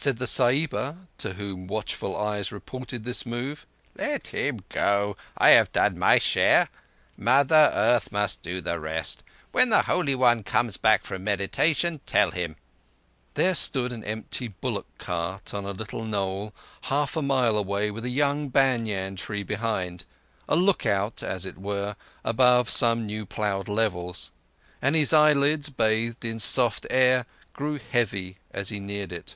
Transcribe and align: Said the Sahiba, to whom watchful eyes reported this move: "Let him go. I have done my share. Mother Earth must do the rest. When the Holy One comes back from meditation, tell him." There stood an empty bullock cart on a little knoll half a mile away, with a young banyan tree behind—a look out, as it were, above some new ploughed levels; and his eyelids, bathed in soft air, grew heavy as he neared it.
Said 0.00 0.18
the 0.18 0.28
Sahiba, 0.28 1.08
to 1.16 1.32
whom 1.34 1.66
watchful 1.66 2.16
eyes 2.16 2.52
reported 2.52 3.02
this 3.02 3.26
move: 3.26 3.66
"Let 3.96 4.28
him 4.28 4.60
go. 4.68 5.16
I 5.36 5.48
have 5.50 5.72
done 5.72 5.98
my 5.98 6.18
share. 6.18 6.68
Mother 7.16 7.72
Earth 7.74 8.12
must 8.12 8.40
do 8.40 8.60
the 8.60 8.78
rest. 8.78 9.24
When 9.50 9.70
the 9.70 9.82
Holy 9.82 10.14
One 10.14 10.44
comes 10.44 10.76
back 10.76 11.02
from 11.04 11.24
meditation, 11.24 12.00
tell 12.06 12.30
him." 12.30 12.54
There 13.34 13.56
stood 13.56 13.90
an 13.90 14.04
empty 14.04 14.46
bullock 14.46 14.86
cart 14.98 15.52
on 15.52 15.64
a 15.64 15.72
little 15.72 16.04
knoll 16.04 16.54
half 16.82 17.16
a 17.16 17.20
mile 17.20 17.56
away, 17.58 17.90
with 17.90 18.04
a 18.04 18.08
young 18.08 18.50
banyan 18.50 19.16
tree 19.16 19.42
behind—a 19.42 20.54
look 20.54 20.86
out, 20.86 21.24
as 21.24 21.44
it 21.44 21.58
were, 21.58 21.96
above 22.24 22.70
some 22.70 23.04
new 23.04 23.26
ploughed 23.26 23.66
levels; 23.66 24.30
and 24.80 24.94
his 24.94 25.12
eyelids, 25.12 25.70
bathed 25.70 26.24
in 26.24 26.38
soft 26.38 26.86
air, 26.88 27.26
grew 27.52 27.80
heavy 27.90 28.36
as 28.52 28.68
he 28.68 28.78
neared 28.78 29.10
it. 29.12 29.34